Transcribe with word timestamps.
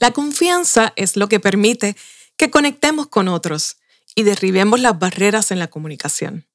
La 0.00 0.12
confianza 0.12 0.94
es 0.96 1.16
lo 1.16 1.28
que 1.28 1.40
permite 1.40 1.94
que 2.38 2.50
conectemos 2.50 3.06
con 3.06 3.28
otros 3.28 3.76
y 4.14 4.22
derribemos 4.22 4.80
las 4.80 4.98
barreras 4.98 5.50
en 5.50 5.58
la 5.58 5.68
comunicación. 5.68 6.48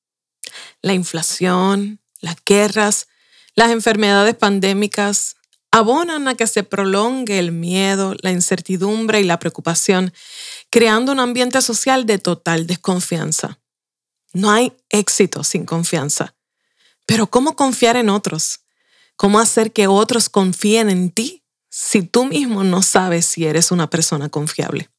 La 0.82 0.94
inflación, 0.94 2.02
las 2.22 2.38
guerras, 2.44 3.08
las 3.54 3.70
enfermedades 3.70 4.34
pandémicas 4.34 5.36
abonan 5.72 6.28
a 6.28 6.34
que 6.34 6.48
se 6.48 6.64
prolongue 6.64 7.38
el 7.38 7.52
miedo, 7.52 8.16
la 8.22 8.32
incertidumbre 8.32 9.22
y 9.22 9.24
la 9.24 9.38
preocupación, 9.38 10.12
creando 10.72 11.12
un 11.12 11.20
ambiente 11.20 11.62
social 11.62 12.08
de 12.08 12.18
total 12.18 12.66
desconfianza. 12.66 13.60
No 14.34 14.50
hay 14.52 14.74
éxito 14.90 15.44
sin 15.44 15.66
confianza. 15.66 16.36
Pero 17.06 17.28
¿cómo 17.28 17.56
confiar 17.56 17.96
en 17.96 18.10
otros? 18.10 18.62
¿Cómo 19.16 19.40
hacer 19.40 19.72
que 19.72 19.86
otros 19.86 20.30
confíen 20.30 20.90
en 20.90 21.12
ti 21.12 21.45
si 21.78 22.04
tú 22.04 22.24
mismo 22.24 22.64
no 22.64 22.82
sabes 22.82 23.26
si 23.26 23.46
eres 23.46 23.70
una 23.70 23.90
persona 23.90 24.30
confiable? 24.30 24.90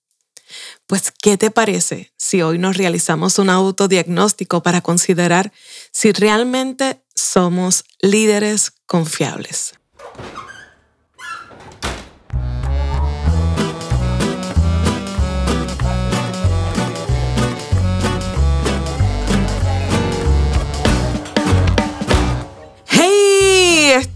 Pues, 0.87 1.11
¿qué 1.11 1.39
te 1.39 1.51
parece 1.51 2.13
si 2.19 2.43
hoy 2.43 2.59
nos 2.59 2.77
realizamos 2.77 3.39
un 3.39 3.49
autodiagnóstico 3.49 4.63
para 4.63 4.83
considerar 4.83 5.55
si 5.91 6.13
realmente 6.13 7.03
somos 7.15 7.85
líderes 8.03 8.73
confiables? 8.85 9.73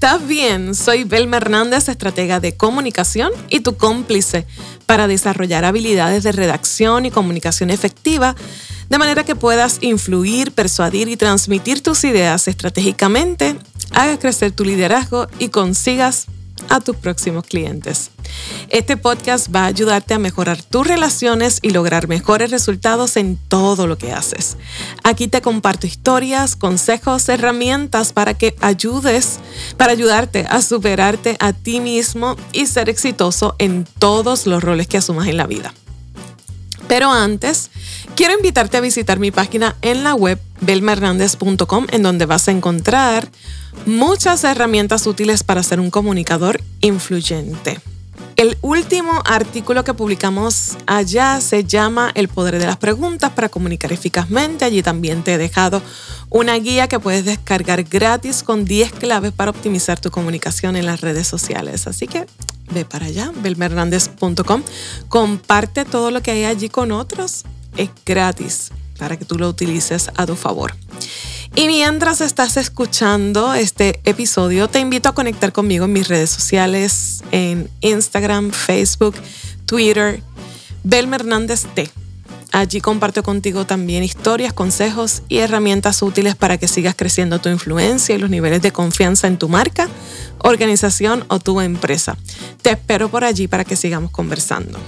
¿Estás 0.02 0.26
bien? 0.26 0.74
Soy 0.74 1.04
Belma 1.04 1.36
Hernández, 1.36 1.90
estratega 1.90 2.40
de 2.40 2.56
comunicación 2.56 3.32
y 3.50 3.60
tu 3.60 3.76
cómplice 3.76 4.46
para 4.86 5.06
desarrollar 5.06 5.66
habilidades 5.66 6.22
de 6.22 6.32
redacción 6.32 7.04
y 7.04 7.10
comunicación 7.10 7.68
efectiva, 7.68 8.34
de 8.88 8.96
manera 8.96 9.24
que 9.24 9.36
puedas 9.36 9.76
influir, 9.82 10.52
persuadir 10.52 11.08
y 11.08 11.18
transmitir 11.18 11.82
tus 11.82 12.02
ideas 12.04 12.48
estratégicamente, 12.48 13.56
hagas 13.90 14.18
crecer 14.18 14.52
tu 14.52 14.64
liderazgo 14.64 15.26
y 15.38 15.48
consigas 15.50 16.28
a 16.68 16.80
tus 16.80 16.96
próximos 16.96 17.44
clientes. 17.44 18.10
Este 18.68 18.96
podcast 18.96 19.54
va 19.54 19.64
a 19.64 19.66
ayudarte 19.66 20.14
a 20.14 20.18
mejorar 20.18 20.62
tus 20.62 20.86
relaciones 20.86 21.58
y 21.62 21.70
lograr 21.70 22.08
mejores 22.08 22.50
resultados 22.50 23.16
en 23.16 23.36
todo 23.48 23.86
lo 23.86 23.98
que 23.98 24.12
haces. 24.12 24.56
Aquí 25.02 25.28
te 25.28 25.42
comparto 25.42 25.86
historias, 25.86 26.56
consejos, 26.56 27.28
herramientas 27.28 28.12
para 28.12 28.34
que 28.34 28.54
ayudes, 28.60 29.40
para 29.76 29.92
ayudarte 29.92 30.46
a 30.48 30.62
superarte 30.62 31.36
a 31.40 31.52
ti 31.52 31.80
mismo 31.80 32.36
y 32.52 32.66
ser 32.66 32.88
exitoso 32.88 33.54
en 33.58 33.86
todos 33.98 34.46
los 34.46 34.62
roles 34.62 34.86
que 34.86 34.98
asumas 34.98 35.28
en 35.28 35.36
la 35.36 35.46
vida. 35.46 35.74
Pero 36.90 37.12
antes, 37.12 37.70
quiero 38.20 38.34
invitarte 38.34 38.76
a 38.76 38.82
visitar 38.82 39.18
mi 39.18 39.30
página 39.30 39.76
en 39.80 40.04
la 40.04 40.14
web 40.14 40.38
belmahernandez.com 40.60 41.86
en 41.90 42.02
donde 42.02 42.26
vas 42.26 42.48
a 42.48 42.50
encontrar 42.50 43.26
muchas 43.86 44.44
herramientas 44.44 45.06
útiles 45.06 45.42
para 45.42 45.62
ser 45.62 45.80
un 45.80 45.90
comunicador 45.90 46.60
influyente. 46.82 47.80
El 48.36 48.58
último 48.60 49.22
artículo 49.24 49.84
que 49.84 49.94
publicamos 49.94 50.76
allá 50.86 51.40
se 51.40 51.64
llama 51.64 52.12
El 52.14 52.28
poder 52.28 52.58
de 52.58 52.66
las 52.66 52.76
preguntas 52.76 53.30
para 53.30 53.48
comunicar 53.48 53.90
eficazmente. 53.90 54.66
Allí 54.66 54.82
también 54.82 55.24
te 55.24 55.32
he 55.32 55.38
dejado 55.38 55.80
una 56.28 56.56
guía 56.56 56.88
que 56.88 57.00
puedes 57.00 57.24
descargar 57.24 57.84
gratis 57.84 58.42
con 58.42 58.66
10 58.66 58.92
claves 58.92 59.32
para 59.32 59.50
optimizar 59.50 59.98
tu 59.98 60.10
comunicación 60.10 60.76
en 60.76 60.84
las 60.84 61.00
redes 61.00 61.26
sociales. 61.26 61.86
Así 61.86 62.06
que 62.06 62.26
ve 62.70 62.84
para 62.84 63.06
allá, 63.06 63.32
belmernandez.com. 63.34 64.62
Comparte 65.08 65.86
todo 65.86 66.10
lo 66.10 66.20
que 66.20 66.32
hay 66.32 66.44
allí 66.44 66.68
con 66.68 66.92
otros. 66.92 67.46
Es 67.80 67.88
gratis 68.04 68.72
para 68.98 69.16
que 69.16 69.24
tú 69.24 69.38
lo 69.38 69.48
utilices 69.48 70.10
a 70.14 70.26
tu 70.26 70.36
favor. 70.36 70.76
Y 71.54 71.66
mientras 71.66 72.20
estás 72.20 72.58
escuchando 72.58 73.54
este 73.54 74.00
episodio, 74.04 74.68
te 74.68 74.80
invito 74.80 75.08
a 75.08 75.14
conectar 75.14 75.50
conmigo 75.50 75.86
en 75.86 75.94
mis 75.94 76.06
redes 76.06 76.28
sociales, 76.28 77.24
en 77.32 77.70
Instagram, 77.80 78.50
Facebook, 78.50 79.14
Twitter, 79.64 80.22
Belma 80.84 81.16
Hernández 81.16 81.64
T. 81.74 81.90
Allí 82.52 82.82
comparto 82.82 83.22
contigo 83.22 83.64
también 83.64 84.04
historias, 84.04 84.52
consejos 84.52 85.22
y 85.30 85.38
herramientas 85.38 86.02
útiles 86.02 86.36
para 86.36 86.58
que 86.58 86.68
sigas 86.68 86.94
creciendo 86.94 87.40
tu 87.40 87.48
influencia 87.48 88.14
y 88.14 88.18
los 88.18 88.28
niveles 88.28 88.60
de 88.60 88.72
confianza 88.72 89.26
en 89.26 89.38
tu 89.38 89.48
marca, 89.48 89.88
organización 90.38 91.24
o 91.28 91.38
tu 91.38 91.62
empresa. 91.62 92.18
Te 92.60 92.72
espero 92.72 93.08
por 93.08 93.24
allí 93.24 93.48
para 93.48 93.64
que 93.64 93.76
sigamos 93.76 94.10
conversando. 94.10 94.78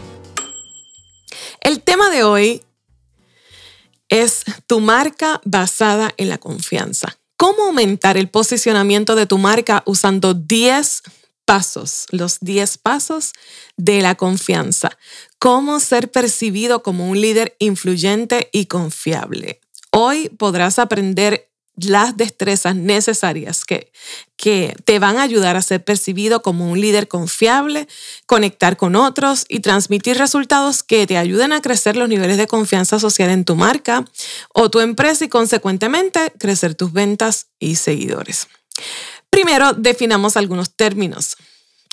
El 1.63 1.81
tema 1.81 2.11
de 2.11 2.25
hoy 2.25 2.63
es 4.13 4.45
tu 4.67 4.81
marca 4.81 5.41
basada 5.47 6.13
en 6.19 6.29
la 6.29 6.37
confianza. 6.37 7.19
¿Cómo 7.39 7.65
aumentar 7.65 8.19
el 8.19 8.29
posicionamiento 8.29 9.15
de 9.15 9.25
tu 9.25 9.39
marca 9.39 9.83
usando 9.87 10.35
10 10.35 11.03
pasos, 11.47 12.07
los 12.11 12.39
10 12.41 12.77
pasos 12.77 13.33
de 13.79 14.03
la 14.03 14.15
confianza? 14.15 14.91
¿Cómo 15.39 15.81
ser 15.81 16.11
percibido 16.11 16.83
como 16.83 17.09
un 17.09 17.23
líder 17.23 17.57
influyente 17.59 18.51
y 18.53 18.67
confiable? 18.67 19.61
Hoy 19.91 20.29
podrás 20.29 20.79
aprender 20.79 21.51
las 21.77 22.17
destrezas 22.17 22.77
necesarias 22.77 23.65
que, 23.65 23.91
que 24.37 24.77
te 24.85 24.99
van 24.99 25.17
a 25.17 25.23
ayudar 25.23 25.57
a 25.57 25.63
ser 25.63 25.85
percibido 25.85 26.43
como 26.43 26.71
un 26.71 26.81
líder 26.81 27.09
confiable, 27.09 27.89
conectar 28.27 28.77
con 28.77 28.95
otros 28.95 29.47
y 29.49 29.61
transmitir 29.61 30.19
resultados 30.19 30.83
que 30.83 31.07
te 31.07 31.17
ayuden 31.17 31.53
a 31.53 31.63
crecer 31.63 31.97
los 31.97 32.09
niveles 32.09 32.37
de 32.37 32.47
confianza 32.47 32.99
social 32.99 33.31
en 33.31 33.45
tu 33.45 33.57
marca 33.57 34.05
o 34.53 34.71
tu 34.71 34.81
empresa 34.81 35.25
y 35.25 35.29
consecuentemente 35.29 36.33
crecer 36.39 36.75
tus 36.75 36.93
ventas 36.93 37.47
y 37.59 37.77
seguidores. 37.77 38.49
Primero, 39.31 39.73
definamos 39.73 40.37
algunos 40.37 40.77
términos. 40.77 41.37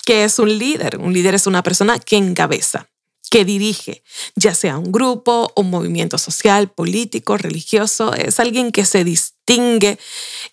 ¿Qué 0.04 0.24
es 0.24 0.38
un 0.38 0.58
líder? 0.58 0.98
Un 0.98 1.12
líder 1.12 1.34
es 1.34 1.46
una 1.46 1.62
persona 1.62 1.98
que 1.98 2.16
encabeza 2.16 2.90
que 3.30 3.44
dirige, 3.44 4.02
ya 4.34 4.54
sea 4.54 4.76
un 4.76 4.90
grupo, 4.90 5.52
un 5.54 5.70
movimiento 5.70 6.18
social, 6.18 6.68
político, 6.68 7.38
religioso, 7.38 8.12
es 8.12 8.40
alguien 8.40 8.72
que 8.72 8.84
se 8.84 9.04
distingue 9.04 9.98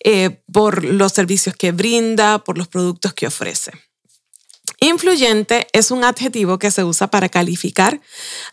eh, 0.04 0.40
por 0.50 0.84
los 0.84 1.12
servicios 1.12 1.56
que 1.56 1.72
brinda, 1.72 2.38
por 2.44 2.56
los 2.56 2.68
productos 2.68 3.12
que 3.14 3.26
ofrece. 3.26 3.72
Influyente 4.80 5.66
es 5.72 5.90
un 5.90 6.04
adjetivo 6.04 6.60
que 6.60 6.70
se 6.70 6.84
usa 6.84 7.08
para 7.08 7.28
calificar 7.28 8.00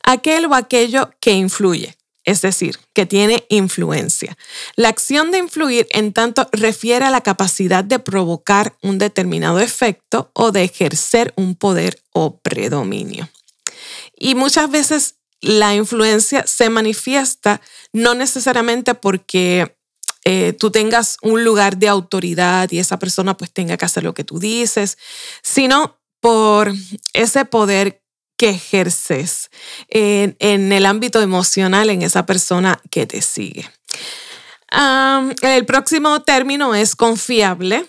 aquel 0.03 0.45
o 0.45 0.55
aquello 0.55 1.11
que 1.19 1.33
influye, 1.33 1.95
es 2.23 2.41
decir, 2.41 2.79
que 2.93 3.05
tiene 3.05 3.45
influencia. 3.49 4.35
La 4.75 4.89
acción 4.89 5.29
de 5.29 5.37
influir, 5.37 5.87
en 5.91 6.13
tanto, 6.13 6.49
refiere 6.51 7.05
a 7.05 7.11
la 7.11 7.21
capacidad 7.21 7.83
de 7.83 7.99
provocar 7.99 8.75
un 8.81 8.97
determinado 8.97 9.59
efecto 9.59 10.31
o 10.33 10.51
de 10.51 10.63
ejercer 10.63 11.31
un 11.35 11.55
poder 11.55 12.01
o 12.11 12.39
predominio. 12.39 13.29
Y 14.17 14.35
muchas 14.35 14.69
veces 14.69 15.15
la 15.41 15.75
influencia 15.75 16.45
se 16.47 16.69
manifiesta 16.69 17.61
no 17.93 18.15
necesariamente 18.15 18.93
porque 18.95 19.75
eh, 20.23 20.53
tú 20.53 20.71
tengas 20.71 21.17
un 21.21 21.43
lugar 21.43 21.77
de 21.77 21.87
autoridad 21.87 22.71
y 22.71 22.79
esa 22.79 22.97
persona 22.97 23.37
pues 23.37 23.51
tenga 23.51 23.77
que 23.77 23.85
hacer 23.85 24.03
lo 24.03 24.13
que 24.13 24.23
tú 24.23 24.39
dices, 24.39 24.97
sino 25.43 25.99
por 26.19 26.73
ese 27.13 27.45
poder 27.45 28.01
que 28.37 28.49
ejerces 28.49 29.51
en, 29.87 30.71
el 30.71 30.85
ámbito 30.85 31.21
emocional 31.21 31.89
en 31.89 32.01
esa 32.01 32.25
persona 32.25 32.81
que 32.89 33.05
te 33.05 33.21
sigue. 33.21 33.69
el 35.41 35.65
próximo 35.65 36.21
término 36.23 36.75
es 36.75 36.95
confiable. 36.95 37.85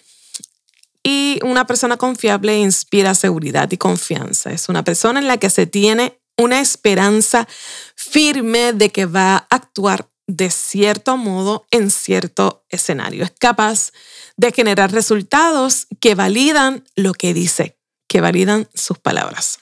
Y 1.08 1.38
una 1.44 1.68
persona 1.68 1.96
confiable 1.96 2.58
inspira 2.58 3.14
seguridad 3.14 3.70
y 3.70 3.76
confianza. 3.76 4.50
Es 4.50 4.68
una 4.68 4.82
persona 4.82 5.20
en 5.20 5.28
la 5.28 5.36
que 5.36 5.50
se 5.50 5.68
tiene 5.68 6.20
una 6.36 6.58
esperanza 6.58 7.46
firme 7.94 8.72
de 8.72 8.90
que 8.90 9.06
va 9.06 9.36
a 9.36 9.46
actuar 9.50 10.08
de 10.26 10.50
cierto 10.50 11.16
modo 11.16 11.64
en 11.70 11.92
cierto 11.92 12.64
escenario. 12.70 13.22
Es 13.22 13.30
capaz 13.38 13.92
de 14.36 14.50
generar 14.50 14.90
resultados 14.90 15.86
que 16.00 16.16
validan 16.16 16.82
lo 16.96 17.12
que 17.12 17.34
dice, 17.34 17.78
que 18.08 18.20
validan 18.20 18.68
sus 18.74 18.98
palabras. 18.98 19.60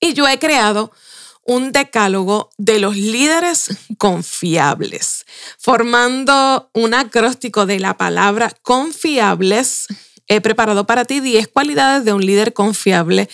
Y 0.00 0.12
yo 0.12 0.28
he 0.28 0.38
creado 0.38 0.92
un 1.44 1.72
decálogo 1.72 2.50
de 2.58 2.78
los 2.78 2.94
líderes 2.94 3.70
confiables, 3.96 5.24
formando 5.58 6.68
un 6.74 6.92
acróstico 6.92 7.64
de 7.64 7.80
la 7.80 7.96
palabra 7.96 8.52
confiables 8.60 9.86
he 10.28 10.40
preparado 10.40 10.86
para 10.86 11.04
ti 11.04 11.20
10 11.20 11.48
cualidades 11.48 12.04
de 12.04 12.12
un 12.12 12.24
líder 12.24 12.52
confiable 12.52 13.28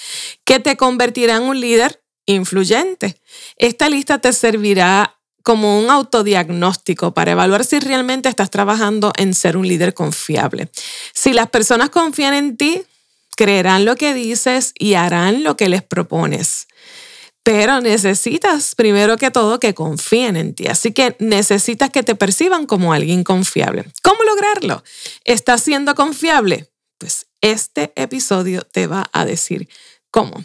que 0.45 0.61
te 0.61 0.77
convertirán 0.77 1.43
en 1.43 1.49
un 1.49 1.61
líder 1.61 2.03
influyente. 2.27 3.17
Esta 3.57 3.89
lista 3.89 4.19
te 4.19 4.33
servirá 4.33 5.19
como 5.43 5.81
un 5.81 5.91
autodiagnóstico 5.91 7.15
para 7.15 7.33
evaluar 7.33 7.65
si 7.65 7.81
realmente 7.81 8.29
estás 8.29 8.51
trabajando 8.51 9.13
en 9.17 9.35
ser 9.35 9.57
un 9.57 9.67
líder 9.67 9.95
confiable. 9.95 10.69
Si 11.13 11.33
las 11.33 11.49
personas 11.49 11.91
confían 11.91 12.35
en 12.35 12.57
ti, 12.57 12.83
creerán 13.37 13.85
lo 13.85 13.97
que 13.97 14.15
dices 14.15 14.73
y 14.79 14.95
harán 14.95 15.43
lo 15.43 15.57
que 15.57 15.69
les 15.69 15.83
propones. 15.83 16.69
Pero 17.43 17.81
necesitas, 17.81 18.77
primero 18.77 19.17
que 19.17 19.33
todo, 19.33 19.59
que 19.59 19.75
confíen 19.75 20.37
en 20.37 20.55
ti. 20.55 20.69
Así 20.69 20.93
que 20.93 21.17
necesitas 21.19 21.91
que 21.91 22.05
te 22.05 22.15
perciban 22.15 22.67
como 22.67 22.93
alguien 22.93 23.25
confiable. 23.25 23.85
¿Cómo 24.03 24.23
lograrlo? 24.23 24.85
¿Estás 25.25 25.63
siendo 25.63 25.97
confiable? 25.97 26.72
Pues 27.03 27.27
este 27.41 27.93
episodio 27.97 28.63
te 28.63 28.87
va 28.87 29.11
a 29.13 29.25
decir 29.25 29.69
cómo. 30.13 30.45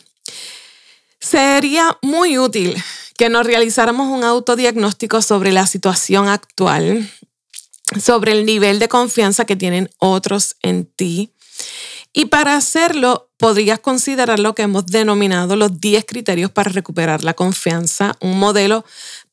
Sería 1.19 1.99
muy 2.01 2.39
útil 2.39 2.75
que 3.15 3.29
nos 3.29 3.45
realizáramos 3.45 4.07
un 4.07 4.23
autodiagnóstico 4.23 5.21
sobre 5.21 5.51
la 5.51 5.67
situación 5.67 6.27
actual, 6.27 7.07
sobre 8.03 8.31
el 8.31 8.47
nivel 8.47 8.79
de 8.79 8.87
confianza 8.87 9.45
que 9.45 9.55
tienen 9.55 9.91
otros 9.99 10.55
en 10.63 10.87
ti. 10.87 11.31
Y 12.11 12.25
para 12.25 12.55
hacerlo, 12.55 13.26
podrías 13.37 13.79
considerar 13.79 14.39
lo 14.39 14.55
que 14.55 14.63
hemos 14.63 14.85
denominado 14.87 15.55
los 15.55 15.79
10 15.79 16.05
criterios 16.05 16.51
para 16.51 16.71
recuperar 16.71 17.23
la 17.23 17.33
confianza, 17.33 18.15
un 18.19 18.39
modelo 18.39 18.83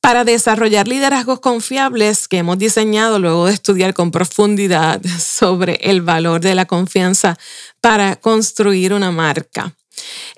para 0.00 0.24
desarrollar 0.24 0.86
liderazgos 0.86 1.40
confiables 1.40 2.28
que 2.28 2.38
hemos 2.38 2.58
diseñado 2.58 3.18
luego 3.18 3.46
de 3.46 3.54
estudiar 3.54 3.94
con 3.94 4.10
profundidad 4.10 5.00
sobre 5.18 5.74
el 5.80 6.02
valor 6.02 6.40
de 6.40 6.54
la 6.54 6.66
confianza 6.66 7.38
para 7.80 8.16
construir 8.16 8.92
una 8.92 9.10
marca. 9.10 9.74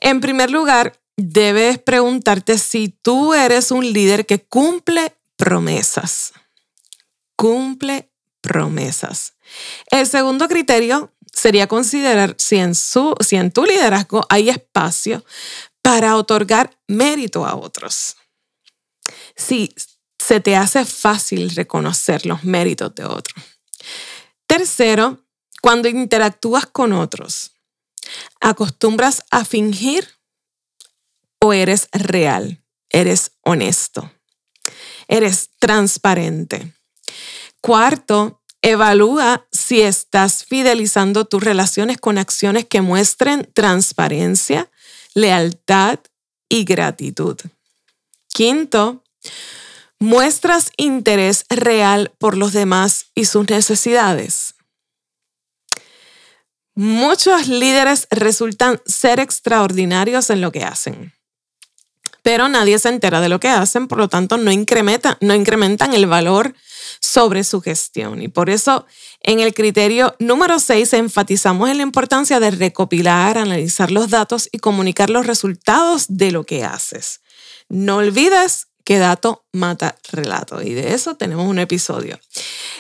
En 0.01 0.21
primer 0.21 0.51
lugar, 0.51 0.99
debes 1.17 1.79
preguntarte 1.79 2.59
si 2.59 2.89
tú 2.89 3.35
eres 3.35 3.71
un 3.71 3.93
líder 3.93 4.27
que 4.27 4.41
cumple 4.45 5.13
promesas. 5.37 6.33
Cumple 7.35 8.11
promesas. 8.41 9.35
El 9.91 10.07
segundo 10.07 10.49
criterio 10.49 11.13
sería 11.37 11.67
considerar 11.67 12.35
si 12.39 12.57
en, 12.57 12.75
su, 12.75 13.15
si 13.21 13.37
en 13.37 13.53
tu 13.53 13.65
liderazgo 13.65 14.25
hay 14.31 14.49
espacio 14.49 15.25
para 15.83 16.17
otorgar 16.17 16.77
mérito 16.89 17.47
a 17.47 17.55
otros. 17.55 18.17
Si 19.37 19.73
se 20.19 20.41
te 20.41 20.57
hace 20.57 20.85
fácil 20.85 21.51
reconocer 21.51 22.25
los 22.25 22.43
méritos 22.43 22.95
de 22.95 23.05
otros. 23.05 23.45
Tercero, 24.47 25.25
cuando 25.61 25.89
interactúas 25.89 26.67
con 26.67 26.93
otros, 26.93 27.53
¿acostumbras 28.41 29.23
a 29.31 29.45
fingir 29.45 30.09
o 31.41 31.53
eres 31.53 31.89
real? 31.93 32.63
¿Eres 32.89 33.33
honesto? 33.43 34.11
¿Eres 35.07 35.51
transparente? 35.59 36.73
Cuarto, 37.61 38.43
evalúa 38.63 39.47
si 39.67 39.83
estás 39.83 40.45
fidelizando 40.45 41.25
tus 41.25 41.43
relaciones 41.43 41.99
con 41.99 42.19
acciones 42.19 42.67
que 42.67 42.83
muestren 42.83 43.51
transparencia, 43.53 44.71
lealtad 45.13 45.99
y 46.49 46.65
gratitud. 46.65 47.37
Quinto, 48.29 49.03
muestras 49.99 50.71
interés 50.77 51.47
real 51.49 52.13
por 52.19 52.37
los 52.37 52.53
demás 52.53 53.07
y 53.17 53.25
sus 53.25 53.51
necesidades. 53.51 54.55
Muchos 56.77 57.49
líderes 57.49 58.07
resultan 58.13 58.81
ser 58.87 59.19
extraordinarios 59.19 60.31
en 60.31 60.43
lo 60.43 60.53
que 60.53 60.63
hacen, 60.63 61.13
pero 62.23 62.49
nadie 62.49 62.79
se 62.79 62.91
entera 62.91 63.21
de 63.21 63.29
lo 63.29 63.41
que 63.41 63.49
hacen, 63.49 63.89
por 63.89 63.99
lo 63.99 64.09
tanto 64.09 64.37
no, 64.37 64.45
no 64.45 65.35
incrementan 65.35 65.95
el 65.95 66.07
valor 66.07 66.55
sobre 67.01 67.45
su 67.45 67.61
gestión. 67.61 68.23
Y 68.23 68.29
por 68.29 68.51
eso 68.51 68.87
en 69.27 69.41
el 69.41 69.55
criterio 69.55 70.15
número 70.21 70.61
6 70.61 70.93
enfatizamos 70.93 71.69
en 71.69 71.79
la 71.79 71.83
importancia 71.83 72.39
de 72.39 72.53
recopilar, 72.53 73.39
analizar 73.39 73.91
los 73.91 74.09
datos 74.09 74.49
y 74.53 74.59
comunicar 74.59 75.11
los 75.11 75.27
resultados 75.27 76.07
de 76.09 76.31
lo 76.31 76.45
que 76.45 76.65
haces. 76.65 77.21
No 77.69 77.97
olvides 77.97 78.69
que 78.85 78.99
dato 78.99 79.45
mata 79.53 79.97
relato 80.13 80.63
y 80.63 80.75
de 80.75 80.95
eso 80.95 81.17
tenemos 81.17 81.49
un 81.49 81.59
episodio. 81.59 82.21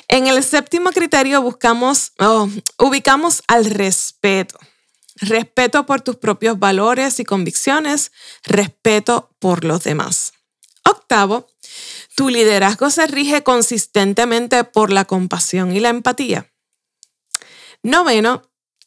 En 0.06 0.28
el 0.28 0.40
séptimo 0.44 0.90
criterio 0.90 1.42
buscamos, 1.42 2.12
oh, 2.20 2.48
ubicamos 2.78 3.42
al 3.48 3.64
respeto. 3.64 4.56
Respeto 5.16 5.84
por 5.84 6.02
tus 6.02 6.14
propios 6.14 6.60
valores 6.60 7.18
y 7.18 7.24
convicciones, 7.24 8.12
respeto 8.44 9.30
por 9.40 9.64
los 9.64 9.82
demás. 9.82 10.32
Octavo, 10.84 11.48
tu 12.16 12.30
liderazgo 12.30 12.90
se 12.90 13.06
rige 13.06 13.42
consistentemente 13.44 14.64
por 14.64 14.90
la 14.90 15.04
compasión 15.04 15.76
y 15.76 15.80
la 15.80 15.90
empatía. 15.90 16.50
Noveno, 17.82 18.42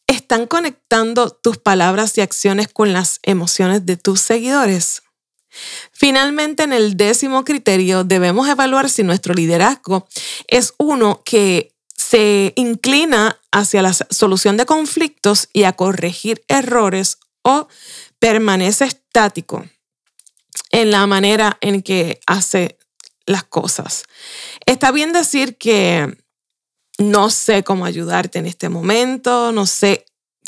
están 0.08 0.48
conectando 0.48 1.30
tus 1.30 1.58
palabras 1.58 2.18
y 2.18 2.22
acciones 2.22 2.68
con 2.68 2.92
las 2.92 3.20
emociones 3.22 3.86
de 3.86 3.96
tus 3.96 4.20
seguidores. 4.20 5.04
Finalmente, 5.92 6.64
en 6.64 6.74
el 6.74 6.98
décimo 6.98 7.46
criterio, 7.46 8.04
debemos 8.04 8.50
evaluar 8.50 8.90
si 8.90 9.04
nuestro 9.04 9.36
liderazgo 9.36 10.08
es 10.48 10.74
uno 10.80 11.22
que 11.24 11.76
se 11.96 12.54
inclina 12.56 13.40
hacia 13.52 13.84
la 13.84 13.94
solución 13.94 14.58
de 14.58 14.66
conflictos 14.66 15.50
y 15.54 15.64
a 15.64 15.74
corregir 15.74 16.44
errores 16.48 17.20
o 17.44 17.68
permanece 18.18 18.86
estático 18.86 19.66
en 20.72 20.90
la 20.90 21.06
manera 21.06 21.60
en 21.62 21.84
que 21.84 22.20
hace 22.26 22.79
las 23.30 23.44
cosas. 23.44 24.06
Está 24.66 24.92
bien 24.92 25.14
decir 25.14 25.56
que 25.58 26.18
no 26.98 27.30
sé 27.30 27.64
cómo 27.64 27.86
ayudarte 27.86 28.40
en 28.40 28.48
este 28.48 28.70
momento, 28.70 29.52
no 29.52 29.68
sé 29.68 30.06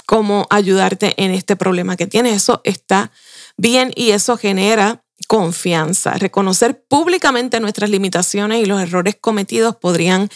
cómo 0.08 0.48
ayudarte 0.50 1.14
en 1.24 1.32
este 1.32 1.56
problema 1.56 1.96
que 1.96 2.08
tienes. 2.08 2.36
Eso 2.36 2.62
está 2.64 3.12
bien 3.56 3.92
y 3.96 4.12
eso 4.12 4.36
genera 4.36 5.04
confianza. 5.28 6.14
Reconocer 6.14 6.84
públicamente 6.84 7.60
nuestras 7.60 7.92
limitaciones 7.92 8.64
y 8.64 8.66
los 8.66 8.82
errores 8.82 9.16
cometidos 9.22 9.76
podrían 9.76 10.30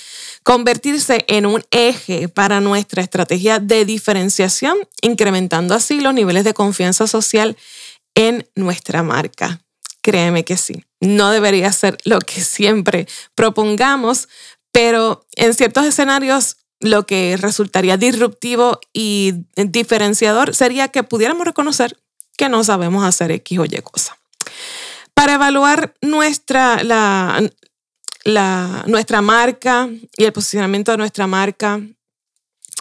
convertirse 0.44 1.26
en 1.28 1.48
un 1.48 1.64
eje 1.72 2.30
para 2.30 2.62
nuestra 2.62 3.02
estrategia 3.02 3.58
de 3.60 3.86
diferenciación, 3.86 4.78
incrementando 5.02 5.74
así 5.74 6.00
los 6.00 6.14
niveles 6.14 6.44
de 6.44 6.54
confianza 6.54 7.08
social 7.08 7.58
en 8.14 8.48
nuestra 8.56 9.02
marca. 9.02 9.65
Créeme 10.06 10.46
que 10.46 10.56
sí. 10.56 10.86
No 11.02 11.32
debería 11.32 11.72
ser 11.72 11.98
lo 12.04 12.20
que 12.20 12.40
siempre 12.40 13.08
propongamos, 13.34 14.30
pero 14.72 15.26
en 15.36 15.56
ciertos 15.56 15.84
escenarios 15.84 16.58
lo 16.80 17.08
que 17.08 17.36
resultaría 17.38 17.98
disruptivo 17.98 18.80
y 18.94 19.34
diferenciador 19.56 20.54
sería 20.54 20.90
que 20.90 21.02
pudiéramos 21.02 21.48
reconocer 21.48 21.98
que 22.38 22.50
no 22.50 22.64
sabemos 22.64 23.04
hacer 23.04 23.32
X 23.32 23.58
o 23.58 23.66
Y 23.66 23.82
cosa. 23.82 24.16
Para 25.16 25.34
evaluar 25.34 25.96
nuestra, 26.02 26.84
la, 26.84 27.42
nuestra 28.86 29.24
marca 29.24 29.90
y 30.18 30.26
el 30.26 30.34
posicionamiento 30.34 30.92
de 30.92 31.00
nuestra 31.00 31.26
marca, 31.26 31.82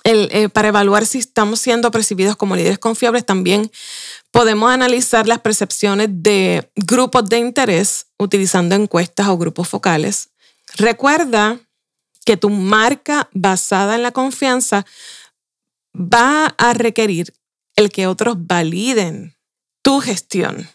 eh, 0.06 0.50
para 0.50 0.68
evaluar 0.68 1.06
si 1.06 1.18
estamos 1.18 1.60
siendo 1.60 1.90
percibidos 1.90 2.36
como 2.36 2.56
líderes 2.56 2.78
confiables, 2.78 3.24
también 3.24 3.70
podemos 4.30 4.70
analizar 4.70 5.26
las 5.26 5.40
percepciones 5.40 6.08
de 6.10 6.70
grupos 6.76 7.26
de 7.30 7.38
interés 7.38 8.06
utilizando 8.18 8.74
encuestas 8.74 9.28
o 9.28 9.38
grupos 9.38 9.66
focales. 9.66 10.28
Recuerda 10.76 11.58
que 12.26 12.36
tu 12.36 12.50
marca 12.50 13.30
basada 13.32 13.94
en 13.94 14.02
la 14.02 14.12
confianza 14.12 14.84
va 15.96 16.54
a 16.58 16.74
requerir 16.74 17.32
el 17.76 17.90
que 17.90 18.06
otros 18.06 18.36
validen 18.38 19.34
tu 19.80 20.00
gestión. 20.00 20.68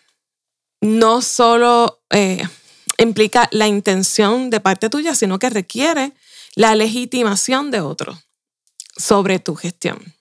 No 0.81 1.21
solo 1.21 2.01
eh, 2.09 2.47
implica 2.97 3.47
la 3.51 3.67
intención 3.67 4.49
de 4.49 4.59
parte 4.59 4.89
tuya, 4.89 5.13
sino 5.13 5.37
que 5.37 5.51
requiere 5.51 6.13
la 6.55 6.73
legitimación 6.73 7.69
de 7.69 7.81
otros 7.81 8.28
sobre 8.99 9.39
tu 9.39 9.55
gestión. 9.55 10.13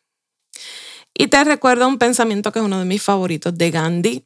Y 1.13 1.27
te 1.27 1.43
recuerdo 1.45 1.89
un 1.89 1.99
pensamiento 1.99 2.53
que 2.53 2.61
es 2.61 2.65
uno 2.65 2.79
de 2.79 2.85
mis 2.85 3.03
favoritos 3.03 3.59
de 3.59 3.71
Gandhi. 3.71 4.25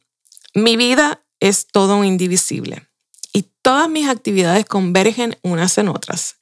Mi 0.53 0.77
vida 0.77 1.23
es 1.39 1.65
todo 1.67 1.97
un 1.97 2.05
indivisible 2.05 2.87
y 3.33 3.47
todas 3.63 3.89
mis 3.89 4.07
actividades 4.07 4.65
convergen 4.65 5.37
unas 5.41 5.77
en 5.77 5.89
otras. 5.89 6.35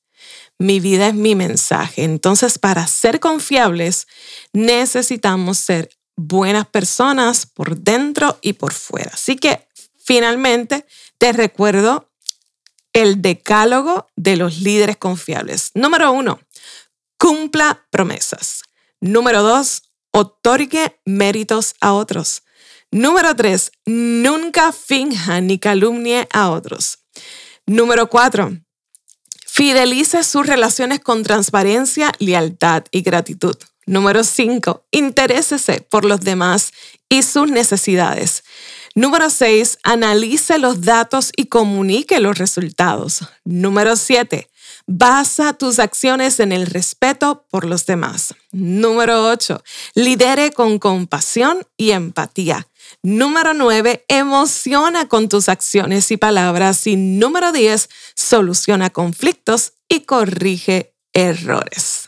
Mi 0.59 0.79
vida 0.79 1.07
es 1.07 1.15
mi 1.15 1.33
mensaje. 1.35 2.03
Entonces, 2.03 2.59
para 2.59 2.85
ser 2.85 3.19
confiables, 3.19 4.07
necesitamos 4.53 5.57
ser 5.57 5.89
buenas 6.15 6.67
personas 6.67 7.45
por 7.45 7.77
dentro 7.77 8.37
y 8.41 8.53
por 8.53 8.73
fuera. 8.73 9.11
Así 9.13 9.37
que, 9.37 9.67
finalmente, 9.97 10.85
te 11.17 11.31
recuerdo 11.31 12.11
el 12.93 13.21
decálogo 13.21 14.07
de 14.15 14.35
los 14.35 14.59
líderes 14.59 14.97
confiables. 14.97 15.71
Número 15.73 16.11
uno, 16.11 16.39
cumpla 17.21 17.85
promesas. 17.91 18.63
Número 18.99 19.43
dos, 19.43 19.83
otorgue 20.09 20.99
méritos 21.05 21.75
a 21.79 21.93
otros. 21.93 22.41
Número 22.89 23.35
tres, 23.35 23.71
nunca 23.85 24.71
finja 24.71 25.39
ni 25.39 25.59
calumnie 25.59 26.27
a 26.33 26.49
otros. 26.49 26.97
Número 27.67 28.09
cuatro, 28.09 28.57
fidelice 29.45 30.23
sus 30.23 30.47
relaciones 30.47 30.99
con 30.99 31.21
transparencia, 31.21 32.11
lealtad 32.17 32.85
y 32.89 33.01
gratitud. 33.01 33.55
Número 33.85 34.23
5. 34.23 34.85
Interésese 34.91 35.81
por 35.81 36.05
los 36.05 36.21
demás 36.21 36.71
y 37.09 37.23
sus 37.23 37.49
necesidades. 37.49 38.43
Número 38.93 39.29
6. 39.29 39.79
Analice 39.83 40.59
los 40.59 40.81
datos 40.81 41.31
y 41.35 41.47
comunique 41.47 42.19
los 42.19 42.37
resultados. 42.37 43.21
Número 43.43 43.95
7. 43.95 44.50
Basa 44.87 45.53
tus 45.53 45.79
acciones 45.79 46.39
en 46.39 46.51
el 46.51 46.65
respeto 46.65 47.45
por 47.49 47.65
los 47.65 47.85
demás. 47.85 48.33
Número 48.51 49.27
8. 49.29 49.63
Lidere 49.95 50.51
con 50.51 50.79
compasión 50.79 51.65
y 51.77 51.91
empatía. 51.91 52.67
Número 53.03 53.53
9. 53.53 54.05
Emociona 54.07 55.07
con 55.07 55.29
tus 55.29 55.49
acciones 55.49 56.11
y 56.11 56.17
palabras. 56.17 56.85
Y 56.87 56.95
número 56.95 57.51
10. 57.51 57.89
Soluciona 58.15 58.89
conflictos 58.89 59.73
y 59.87 60.01
corrige 60.01 60.93
errores. 61.13 62.00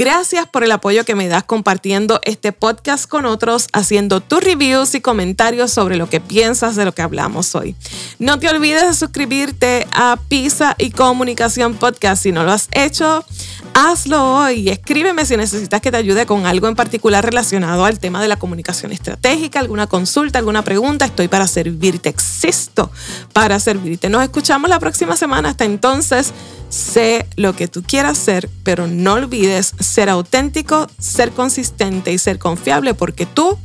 Gracias 0.00 0.46
por 0.46 0.64
el 0.64 0.72
apoyo 0.72 1.04
que 1.04 1.14
me 1.14 1.28
das 1.28 1.44
compartiendo 1.44 2.20
este 2.24 2.52
podcast 2.52 3.06
con 3.06 3.26
otros, 3.26 3.68
haciendo 3.74 4.22
tus 4.22 4.42
reviews 4.42 4.94
y 4.94 5.02
comentarios 5.02 5.72
sobre 5.72 5.98
lo 5.98 6.08
que 6.08 6.20
piensas 6.20 6.74
de 6.74 6.86
lo 6.86 6.94
que 6.94 7.02
hablamos 7.02 7.54
hoy. 7.54 7.76
No 8.18 8.38
te 8.38 8.48
olvides 8.48 8.86
de 8.86 8.94
suscribirte 8.94 9.86
a 9.92 10.18
Pisa 10.30 10.74
y 10.78 10.92
Comunicación 10.92 11.74
Podcast. 11.74 12.22
Si 12.22 12.32
no 12.32 12.44
lo 12.44 12.52
has 12.52 12.68
hecho, 12.72 13.26
hazlo 13.74 14.36
hoy. 14.36 14.68
Escríbeme 14.68 15.24
si 15.24 15.36
necesitas 15.36 15.80
que 15.80 15.90
te 15.90 15.96
ayude 15.96 16.26
con 16.26 16.46
algo 16.46 16.68
en 16.68 16.76
particular 16.76 17.24
relacionado 17.24 17.84
al 17.84 17.98
tema 17.98 18.20
de 18.22 18.28
la 18.28 18.36
comunicación 18.36 18.92
estratégica, 18.92 19.60
alguna 19.60 19.86
consulta, 19.86 20.38
alguna 20.38 20.62
pregunta. 20.62 21.04
Estoy 21.04 21.28
para 21.28 21.46
servirte. 21.46 22.08
Existo 22.08 22.90
para 23.32 23.58
servirte. 23.60 24.08
Nos 24.08 24.22
escuchamos 24.22 24.70
la 24.70 24.78
próxima 24.78 25.16
semana. 25.16 25.50
Hasta 25.50 25.64
entonces 25.64 26.32
sé 26.68 27.26
lo 27.36 27.54
que 27.54 27.68
tú 27.68 27.82
quieras 27.82 28.18
ser, 28.18 28.48
pero 28.62 28.86
no 28.86 29.14
olvides 29.14 29.74
ser 29.78 30.08
auténtico, 30.08 30.86
ser 30.98 31.32
consistente 31.32 32.12
y 32.12 32.18
ser 32.18 32.38
confiable 32.38 32.94
porque 32.94 33.26
tú 33.26 33.58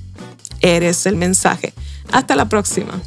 eres 0.62 1.06
el 1.06 1.16
mensaje. 1.16 1.74
Hasta 2.12 2.36
la 2.36 2.50
próxima. 2.50 3.02